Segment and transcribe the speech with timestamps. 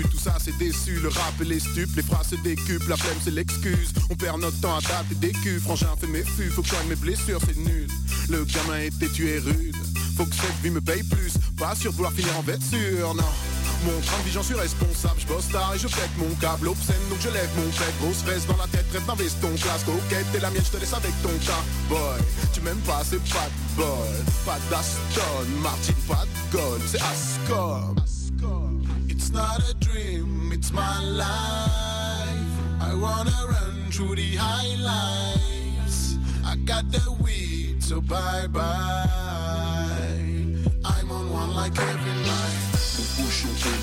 [0.00, 0.98] tout ça c'est déçu.
[1.00, 3.92] Le rap et les stupes, les phrases se décuplent, la flemme c'est l'excuse.
[4.10, 6.96] On perd notre temps à et des culs, frangin fait mes fûts, faut que mes
[6.96, 7.88] blessures, c'est nul.
[8.30, 9.76] Le gamin était tué rude,
[10.16, 11.32] faut que cette vie me paye plus.
[11.58, 13.24] Pas sûr de vouloir finir en sûr, non.
[13.84, 16.68] Mon train de vie, j'en suis responsable, je bosse tard et je pète mon câble
[16.68, 19.82] obscène donc je lève mon pète, grosse veste dans la tête, rêve d'un veston, classe
[19.82, 21.98] coquette, t'es la mienne, je te laisse avec ton cas, boy,
[22.52, 27.96] tu m'aimes pas, c'est pas de bol, pas d'Aston, Martin, pas de gold, c'est Ascom.
[29.32, 37.16] Not a dream, it's my life, I wanna run through the highlights, I got the
[37.22, 39.08] weed, so bye bye,
[40.84, 42.62] I'm on one like every night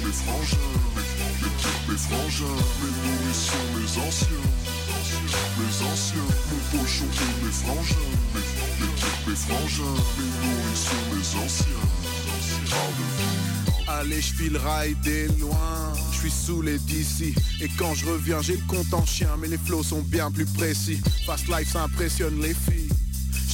[0.10, 1.12] mes frangins, mes,
[1.88, 4.48] mes frangins, mes nourrissons, mes anciens,
[5.58, 7.10] mes anciens, mon pochon
[7.44, 8.94] mes frangins, mes, mes,
[9.28, 9.70] mes mes
[14.00, 18.56] Allez, je file rider loin, je suis sous les DC Et quand je reviens, j'ai
[18.56, 21.02] le compte en chien Mais les flots sont bien plus précis.
[21.26, 22.88] Fast life, ça impressionne les filles.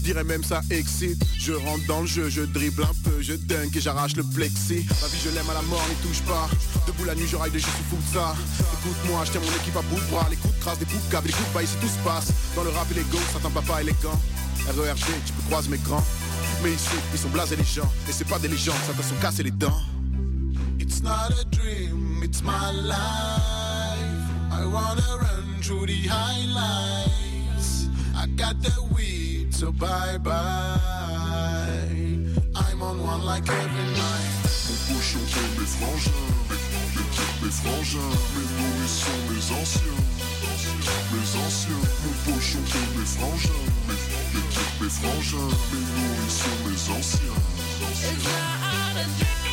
[0.03, 1.19] Dirais même ça excite.
[1.39, 4.85] Je rentre dans le jeu, je dribble un peu, je dunk et j'arrache le plexi.
[5.01, 6.47] Ma vie je l'aime à la mort, n'y touche pas.
[6.85, 8.35] Debout la nuit, je ride je suis fou ça.
[8.59, 10.27] Écoute-moi, je tiens mon équipe à bout de bras.
[10.29, 12.27] Les coups de crasse, des coups de câble, les coups de ici tout se passe.
[12.55, 14.21] Dans le rap et les go, ça papa élégant
[14.67, 16.05] RERG, tu peux croiser mes grands.
[16.61, 17.91] Mais ici, ils sont blasés les gens.
[18.07, 19.81] Et c'est pas des légendes, va se casser les dents
[20.95, 28.61] It's not a dream, it's my life I wanna run through the highlights I got
[28.61, 30.39] the weed so bye bye.
[32.55, 34.35] I'm on one like every night.
[34.71, 36.63] Mon pochon et mes frangins, mes,
[37.43, 39.99] mes, frangins, mes nourrissons, mes anciens,
[41.11, 41.83] mes anciens.
[42.05, 43.99] Mon pochon et mes frangins, mes,
[44.31, 44.47] mes,
[44.79, 47.39] mes frangins, mes nourrissons, mes anciens.
[47.91, 49.44] It's not a dream.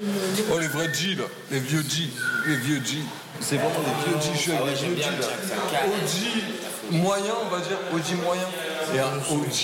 [0.00, 1.24] Oh, les vrais G, là.
[1.50, 2.08] Les vieux G.
[2.46, 2.98] Les vieux G.
[3.40, 4.30] C'est vraiment des vieux G.
[4.32, 5.26] Je suis avec des vieux G, là.
[5.86, 7.78] OG moyen, on va dire.
[7.92, 8.46] OG moyen.
[8.94, 9.58] Et un OG.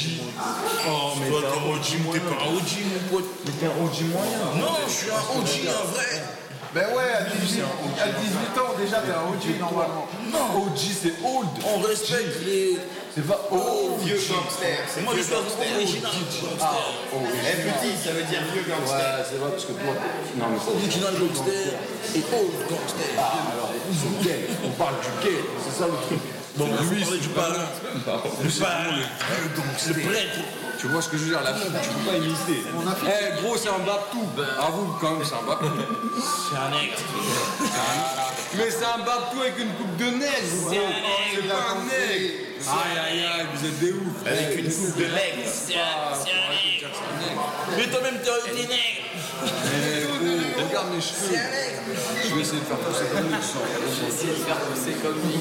[0.89, 2.21] Oh, mais t'es un OG OG, t'es moyen.
[2.23, 3.31] pas OG, mon pote.
[3.45, 4.39] Mais t'es un OG moyen.
[4.59, 6.25] Non, je suis un OG, un vrai.
[6.75, 7.63] Ben ouais, à 18,
[8.03, 10.09] à 18 ans déjà, t'es un OG normalement.
[10.33, 11.47] Non, OG, c'est old.
[11.65, 12.77] On respecte les.
[13.15, 14.03] C'est pas old.
[14.03, 14.79] Vieux gangster.
[14.91, 15.71] c'est Moi, je vieux suis un gangster.
[15.71, 17.47] original.
[17.47, 18.99] Eh, petit, ça veut dire vieux gangster.
[18.99, 19.95] Ouais, c'est vrai, parce que toi.
[20.35, 21.79] Non, mais c'est Original gangster
[22.19, 23.15] et old gangster.
[23.15, 24.41] Alors, du gay.
[24.67, 25.39] On parle du gay.
[25.63, 26.19] C'est ça le truc.
[26.57, 27.05] Bon, lui.
[27.19, 27.67] Du parrain.
[29.87, 30.39] Le prêtre.
[30.79, 32.63] Tu vois ce que je veux dire, la fille, tu peux pas imiter.
[33.07, 34.29] Eh, gros, c'est un baptou.
[34.61, 35.67] Avoue, quand même, c'est un baptou.
[36.21, 36.97] C'est un nègre.
[38.57, 40.35] Mais c'est un baptou avec une coupe de nègre.
[40.69, 40.81] C'est
[41.35, 42.35] C'est pas un nègre.
[42.67, 44.27] Aïe, aïe, aïe, vous êtes des ouf.
[44.27, 45.45] Avec une coupe de nègre.
[45.47, 46.91] C'est un c'est un nègre.
[47.77, 49.05] Mais toi-même, t'es un nègre.
[50.57, 51.37] Regarde mes cheveux.
[52.29, 53.37] Je vais essayer de faire pousser comme lui.
[53.41, 55.41] Je vais essayer de faire pousser comme lui.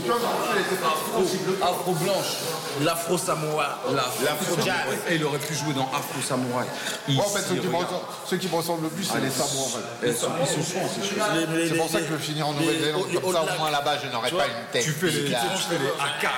[0.82, 1.24] Afro,
[1.62, 2.38] afro blanche.
[2.82, 3.80] L'afro samoa.
[3.94, 4.74] L'afro jazz.
[5.10, 6.68] Et il aurait pu jouer dans Afro Samouraï.
[7.10, 9.30] Moi, en fait, ceux qui, me ressemblent, ceux qui me ressemblent le plus, c'est les
[9.30, 9.86] samouraïs.
[10.04, 11.68] Ils sont chauds, ces cheveux.
[11.68, 13.04] C'est pour ça que je veux finir en Nouvelle-Zélande.
[13.14, 14.84] Comme ça, au moins là-bas, je n'aurai pas une tête.
[14.84, 15.42] Tu fais les, tu bizarre.
[15.70, 16.30] fais les AK là.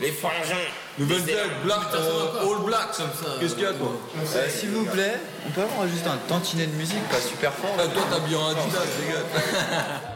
[0.00, 0.66] Les frangins.
[0.98, 2.88] Nouvelle-Zélande, black, euh, all black.
[3.40, 3.92] Qu'est-ce qu'il y a toi
[4.34, 5.16] Euh, S'il vous plaît,
[5.46, 7.76] on peut avoir juste un tantinet de musique, pas super fort.
[7.78, 10.15] Ah, Toi t'as bien un Adidas, les gars.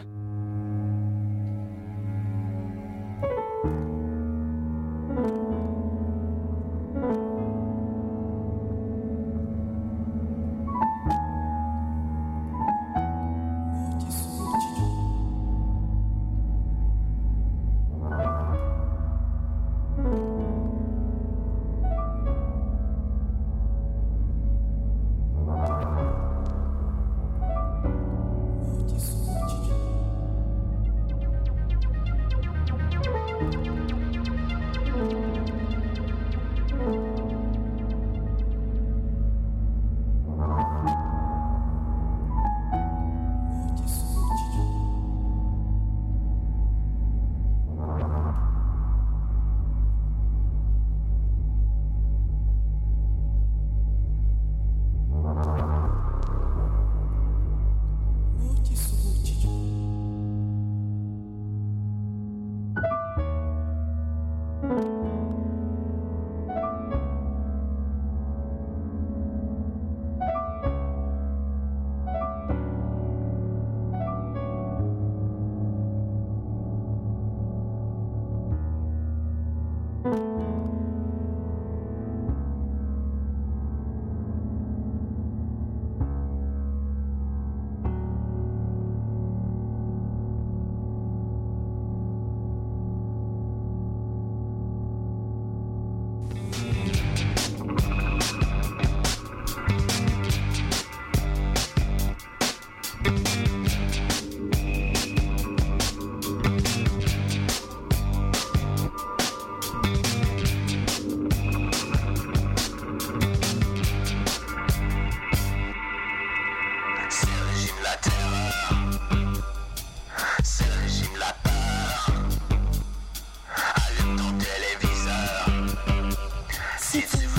[126.91, 127.30] Si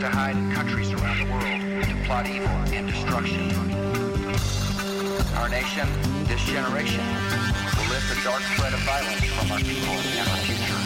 [0.00, 1.44] to hide in countries around the world
[1.84, 3.52] to plot evil and destruction.
[5.36, 5.86] Our nation,
[6.24, 7.04] this generation,
[7.76, 10.80] will lift a dark thread of violence from our people and our future.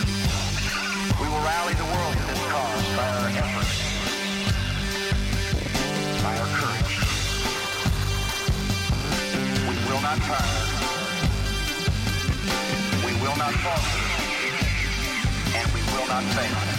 [1.22, 3.78] We will rally the world to this cause by our efforts,
[6.18, 6.98] by our courage.
[9.70, 10.58] We will not tire.
[13.06, 13.94] We will not falter.
[15.54, 16.73] And we will not fail.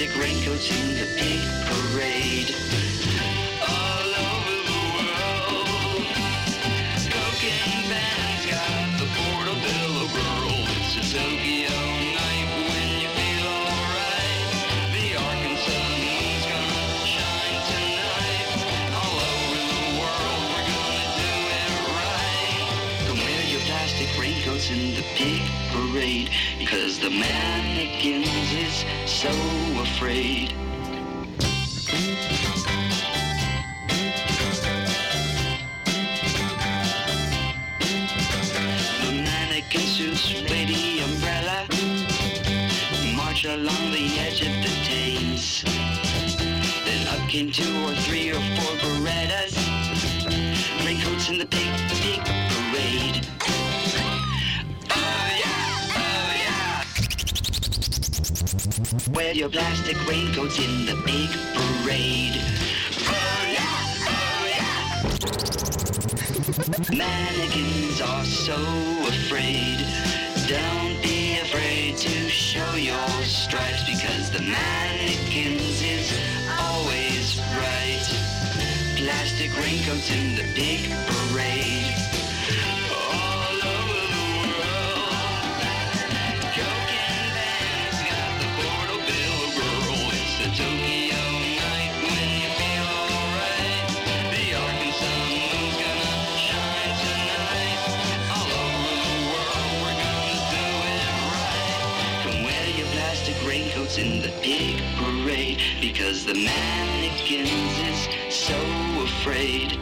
[0.00, 2.48] Plastic raincoats in the big parade.
[3.68, 6.08] All over the world.
[7.04, 10.56] Cocaine bands got the portobello girl.
[10.72, 11.76] It's a Tokyo
[12.16, 14.48] night when you feel alright.
[14.96, 18.48] The Arkansas moon's gonna shine tonight.
[18.96, 23.04] All over the world, we're gonna do it right.
[23.04, 25.44] Come wear your plastic raincoats in the big
[25.76, 26.30] parade.
[26.56, 28.84] Because the mannequins is
[29.20, 29.28] so
[29.82, 30.48] afraid.
[39.02, 41.66] The mannequin suits the umbrella
[43.14, 45.64] March along the edge of the Thames
[46.86, 49.54] Then up came two or three or four Berettas
[50.82, 53.26] Raincoats in the big, big parade
[58.30, 62.38] Wear your plastic raincoats in the big parade
[63.02, 63.66] Oh yeah,
[64.06, 65.00] oh yeah
[66.96, 68.54] Mannequins are so
[69.08, 69.84] afraid.
[70.46, 76.12] Don't be afraid to show your stripes because the mannequins is
[76.56, 78.06] always right.
[78.96, 82.29] Plastic raincoats in the big parade.
[104.00, 107.50] In the big parade because the mannequins
[107.90, 108.56] is so
[109.02, 109.78] afraid.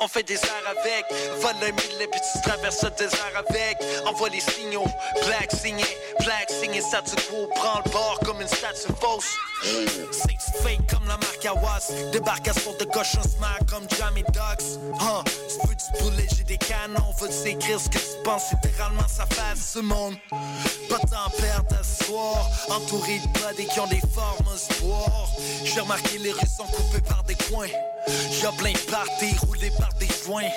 [0.00, 1.04] On fait des arts avec.
[1.40, 3.78] Vole le mille puis tu traverses le désert avec.
[4.06, 4.86] Envoie les signaux,
[5.26, 5.84] black signé,
[6.20, 7.48] black signé, statu quo.
[7.54, 9.36] Prends le bord comme une statue fausse.
[9.62, 11.92] C'est fake comme la marque Awas.
[12.12, 14.80] Débarcation de cochon smack comme Jamie Ducks.
[15.00, 17.12] Ah, tu veux du poulet, j'ai des canons.
[17.18, 20.16] Faut s'écrire ce que tu penses, littéralement ça fasse ce monde.
[20.88, 22.48] Pas à perdre à soir.
[22.70, 25.28] Entouré de buddies qui ont des formes espoir.
[25.64, 27.68] J'ai remarqué les rues sont coupées par des coins.
[28.42, 30.50] Y'a plein de parties roulées par des joints.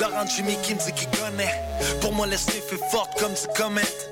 [0.00, 1.54] Laurent Jimmy qui me dit qu'il connaît.
[2.00, 4.10] Pour moi, le sniff est forte comme du comète.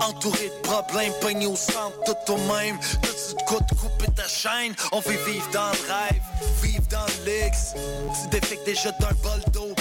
[0.00, 2.78] Entouré de problèmes, pogné au centre, tout au même.
[3.02, 4.74] Tout de quoi de couper ta chaîne.
[4.92, 6.22] On fait vivre dans le rêve,
[6.62, 7.74] vivre dans l'X.
[8.22, 9.74] Tu défectes déjà d'un bol d'eau.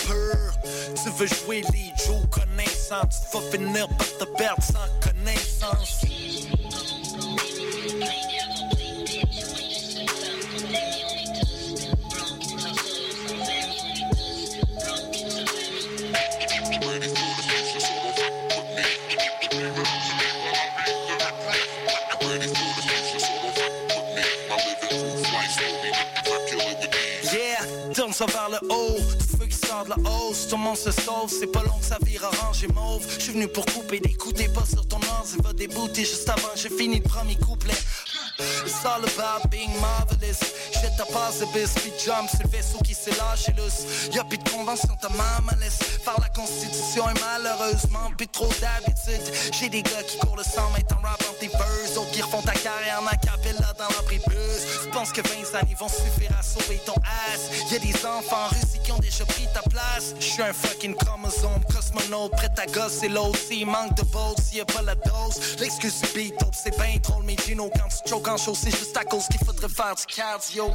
[1.04, 3.08] Tu veux jouer les Joe connaissant.
[3.10, 6.02] Tu te vas finir par te perdre sans connaissance.
[30.58, 33.06] Monde se sauve, c'est pas long ça vire orange et mauve.
[33.18, 36.30] Je suis venu pour couper des coups, t'es pas sur ton ordi, va débouter juste
[36.30, 37.74] avant, j'ai fini le premier couplet.
[38.80, 40.40] It's all about being marvelous.
[40.72, 41.04] Jette ta
[42.00, 44.10] jump, c'est le vaisseau qui s'est lâché lousse.
[44.14, 49.34] Y'a plus de convention, ta maman laisse faire la constitution et malheureusement plus trop d'habitude.
[49.52, 51.98] J'ai des gars qui courent le sang, mais en rap tes verses.
[51.98, 54.84] Autres qui refont ta carrière en acapella dans la prépuce.
[54.84, 57.72] Tu penses que 20 années vont suffire à sauver ton ass?
[57.72, 60.16] Y'a des enfants russes qui ont déjà pris ta place.
[60.20, 63.40] J'suis un fucking chromosome, cosmonaute, prêt à gosser l'autre.
[63.40, 65.58] S'il manque de votes, s'il y a pas la dose.
[65.60, 68.98] L'excuse du beat, c'est ben trop mais Gino quand tu choques en show, c'est juste
[68.98, 70.72] à cause qu'il faudrait faire du cardio.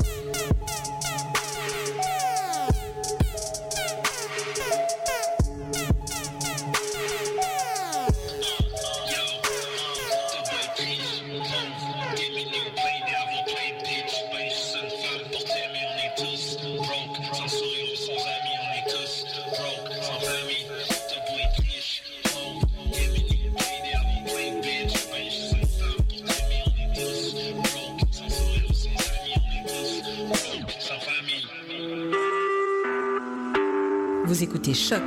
[34.27, 35.03] Vous écoutez Choc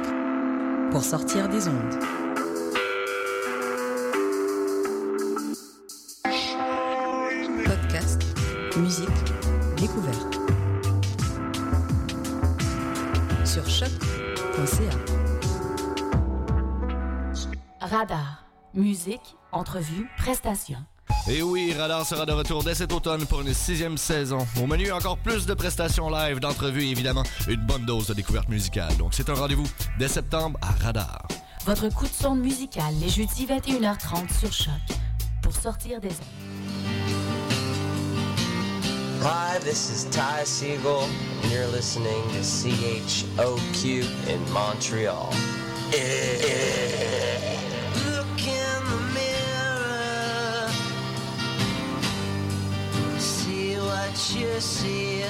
[0.91, 1.95] pour sortir des ondes.
[7.65, 8.21] Podcast,
[8.77, 9.09] musique,
[9.75, 10.35] découverte.
[13.43, 14.97] Sur choc.ca.
[17.81, 18.45] Radar.
[18.75, 20.85] Musique, entrevue, prestations.
[21.29, 24.47] Et oui, Radar sera de retour dès cet automne pour une sixième saison.
[24.61, 28.47] Au menu, encore plus de prestations live, d'entrevues et évidemment une bonne dose de découverte
[28.47, 28.95] musicale.
[28.97, 29.67] Donc c'est un rendez-vous
[29.99, 31.27] dès septembre à Radar.
[31.65, 34.97] Votre coup de sonde musical les jeudis 21h30 sur Choc.
[35.41, 36.11] Pour sortir des
[39.21, 41.09] Hi, this is Ty Siegel,
[41.43, 45.33] and you're listening to CHOQ in Montreal.
[54.17, 55.23] you see.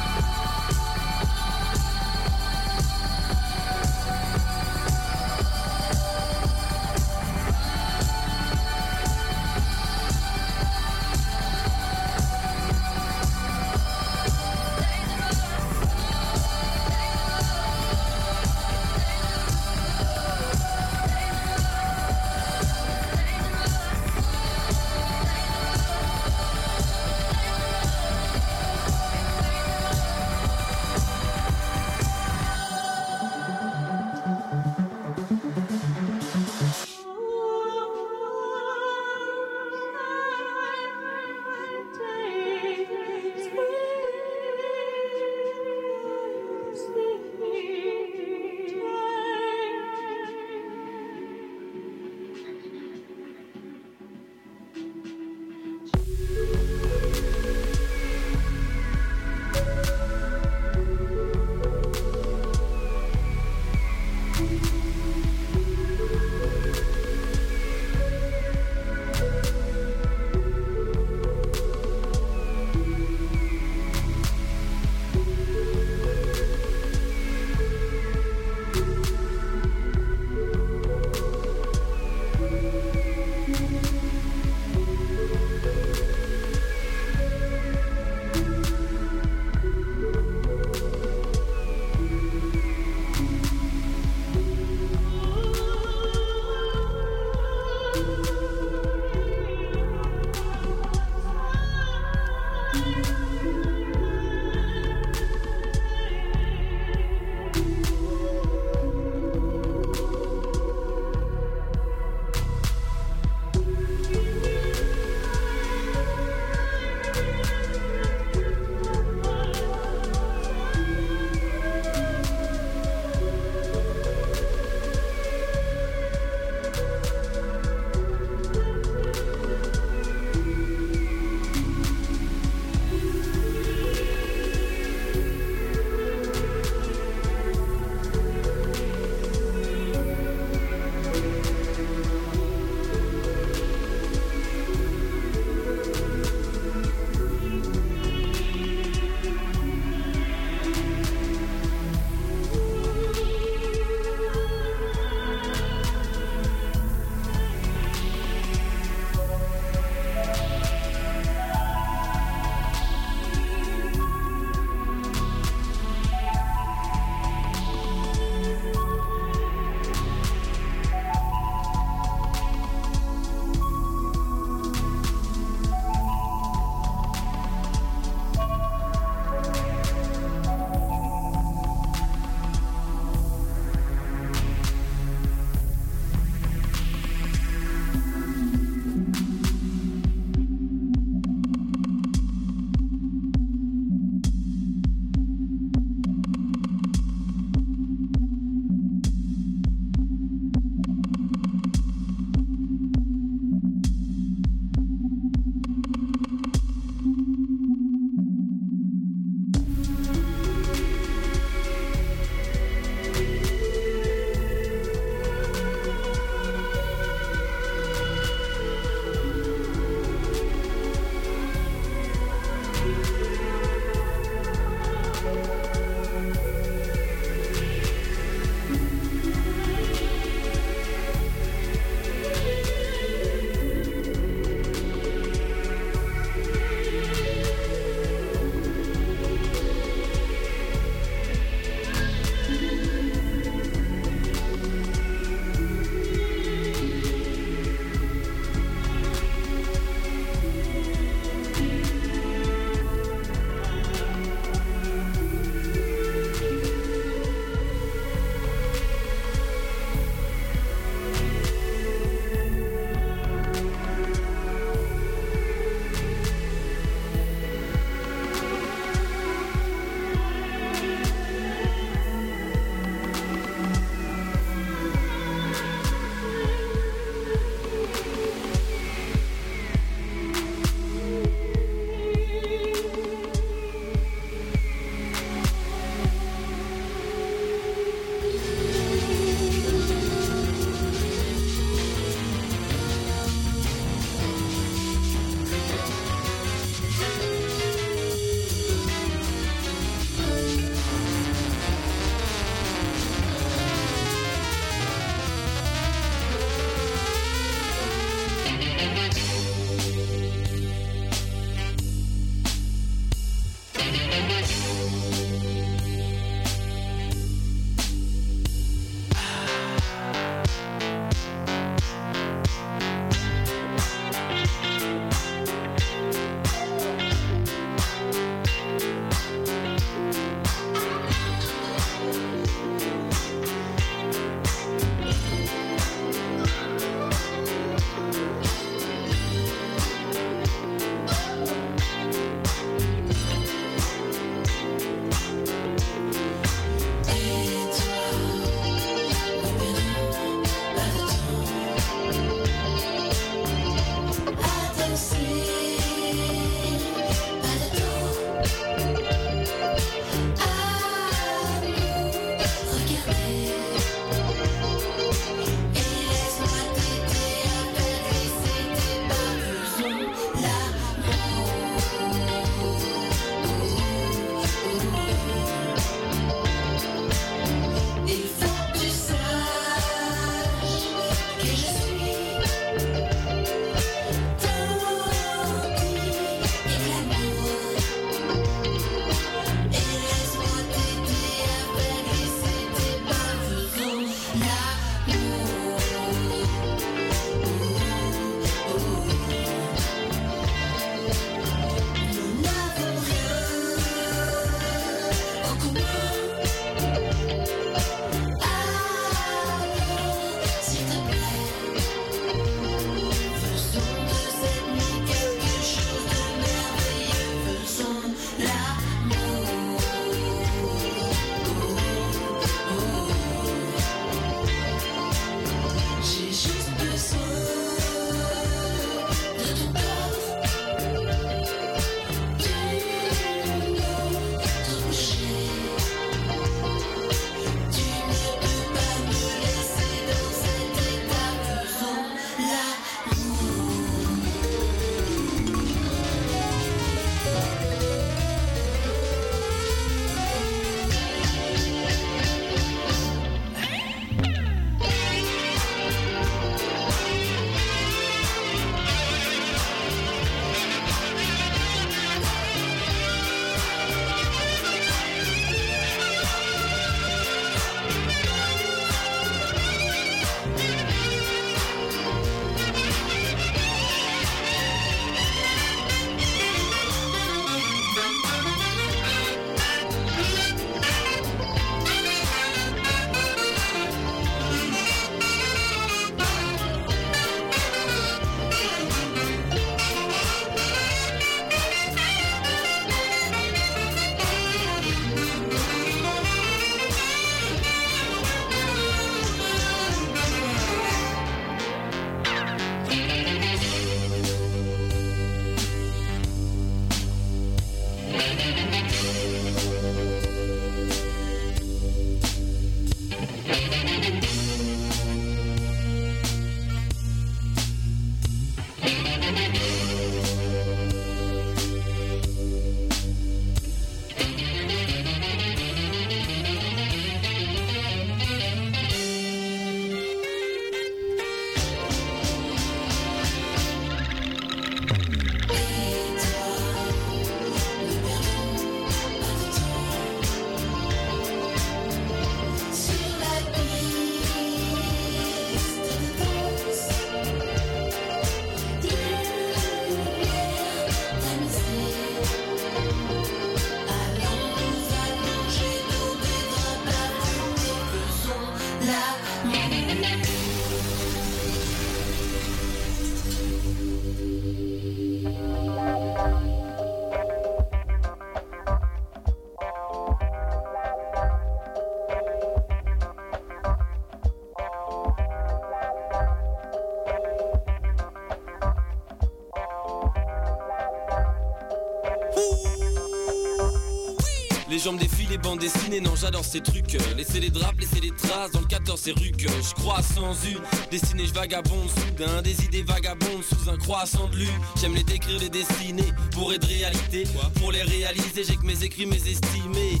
[584.86, 586.96] Jambes défilent, les bandes dessinées, non j'adore ces trucs.
[587.16, 590.32] Laissez les draps, laissez les traces, dans le 14 c'est rue que Je crois sans
[590.44, 590.60] une,
[590.92, 592.40] destinée je vagabonde Soudain.
[592.42, 594.60] Des idées vagabondes sous un croissant de lune.
[594.80, 597.24] J'aime les décrire, les dessiner, pour être réalité.
[597.58, 600.00] Pour les réaliser j'ai que mes écrits, mes estimés.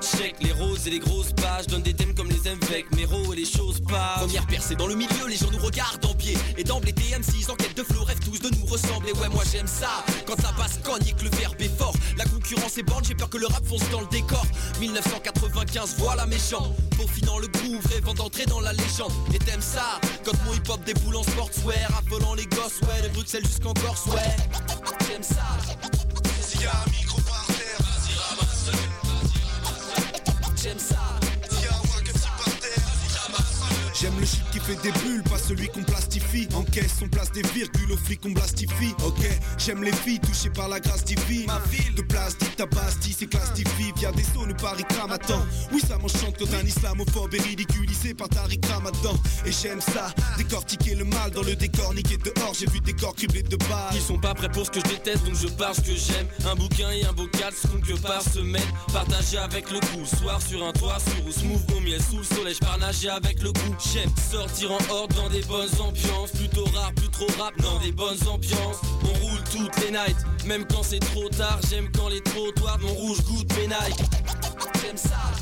[0.00, 1.66] Check les roses et les grosses pages.
[1.66, 4.86] Donne des thèmes comme les MVEC, mes ros et les choses pas Première percée dans
[4.86, 6.38] le milieu, les gens nous regardent en pied.
[6.56, 9.12] Et d'emblée TM6 en quête de flow rêvent tous de nous ressembler.
[9.12, 11.94] Ouais moi j'aime ça, quand ça passe cogne et que le verbe est fort.
[12.16, 14.44] La concurrence est borne, j'ai peur que le rap fonce dans le décor.
[14.80, 19.12] 1995, voilà méchant Peaufinant le groove, rêvant d'entrer dans la légende.
[19.34, 23.12] Et t'aimes ça, quand mon hip hop déboule en sportswear Affolant les gosses, ouais, de
[23.14, 24.36] Bruxelles jusqu'en Corse, ouais
[34.62, 36.48] fait des bulles, pas celui qu'on plastifie.
[36.54, 38.94] En caisse, on place des virgules, aux flics on blastifie.
[39.04, 41.46] Ok, j'aime les filles touchées par la grâce divine.
[41.46, 43.92] Ma ville de plastique, ta Bastille, c'est classifié.
[44.00, 45.44] Y'a des zones Paris attends.
[45.72, 49.14] Oui, ça m'enchante quand un islamophobe est ridiculisé par Tariq Ramadan.
[49.44, 52.54] Et j'aime ça, décortiquer le mal dans le décor, niqué dehors.
[52.58, 53.94] J'ai vu des corps criblés de balles.
[53.94, 56.26] Ils sont pas prêts pour ce que je déteste donc je parle ce que j'aime
[56.50, 60.64] Un bouquin et un bocal seront que par semaine Partagé avec le coup Soir sur
[60.64, 63.52] un toit sur ou smooth au miel sous le soleil Je pars nager avec le
[63.52, 64.10] coup J'aime
[64.52, 66.30] sortir en horde dans des bonnes ambiances.
[66.32, 68.80] Plutôt rare, plus trop rap dans des bonnes ambiances.
[69.04, 71.58] On roule toutes les nights Même quand c'est trop tard.
[71.68, 74.00] J'aime quand les trottoirs mon rouge goûte mes Nike.
[74.82, 75.32] J'aime ça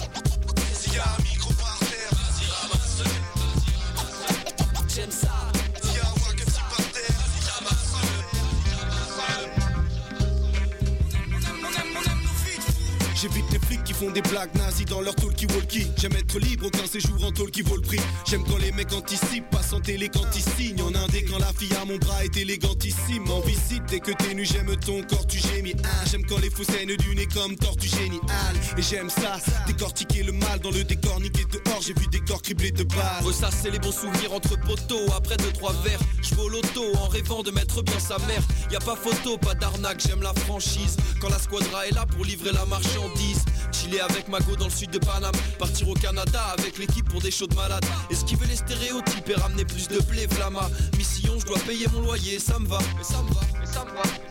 [14.01, 15.87] font des blagues nazis dans leur talkie-walkie.
[15.99, 18.01] J'aime être libre, aucun séjour en qui vaut le prix.
[18.27, 20.81] J'aime quand les mecs anticipent, pas en télé quand ils signent.
[20.81, 23.31] En indé quand la fille à mon bras est élégantissime.
[23.31, 25.75] En visite, dès que t'es nu, j'aime ton corps, tu gémis.
[25.85, 28.55] Ah, j'aime quand les faux scènes du nez comme tortue génial.
[28.79, 29.37] Et j'aime ça,
[29.67, 31.83] décortiquer le mal dans le décor niqué dehors.
[31.83, 33.23] J'ai vu des corps criblés de balles.
[33.23, 37.43] Ressasser les bons souvenirs entre poteaux Après deux trois verres, je au loto En rêvant
[37.43, 41.29] de mettre bien sa mère Y a pas photo, pas d'arnaque, j'aime la franchise Quand
[41.29, 44.99] la squadra est là pour livrer la marchandise Chiller avec Mago dans le sud de
[44.99, 45.35] Paname.
[45.59, 49.65] Partir au Canada avec l'équipe pour des shows de malades Esquiver les stéréotypes et ramener
[49.65, 50.71] plus de blé Flama.
[50.97, 53.21] Mission, je dois payer mon loyer, ça me va, mais ça
[53.65, 54.30] ça me va